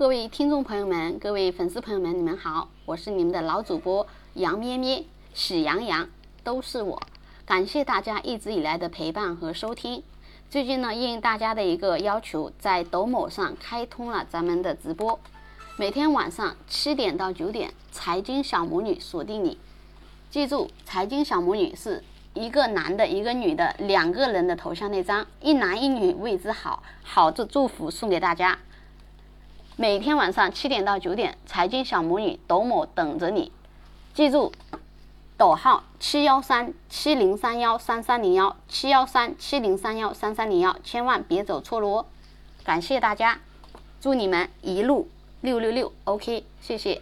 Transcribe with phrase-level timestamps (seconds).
[0.00, 6.08] 各位听众朋友们，各位粉丝朋友们，你们好，我是你们的老主播杨咩咩，喜羊羊
[6.42, 7.02] 都是我。
[7.44, 10.02] 感谢大家一直以来的陪伴和收听。
[10.48, 15.20] 最近呢，应大家的一个要求，在抖某上开通了咱们的直播，
[15.76, 19.58] 每天晚上七点到九点，财经小魔女锁定你。
[20.30, 28.58] 记住，财经小魔女是一个男的，一个女的，两个人的头像那张，一男一女为之好，好的祝福送给大家。
[29.80, 33.50] 每天晚上七点到九点，财经小魔女抖某等着你。
[34.12, 34.52] 记住，
[35.38, 42.06] 抖号七幺三七零三幺三三零幺七幺三七零三幺三三零幺，千万别走错路哦。
[42.62, 43.40] 感谢大家，
[44.02, 45.08] 祝你们一路
[45.40, 47.00] 六六六，OK，谢谢。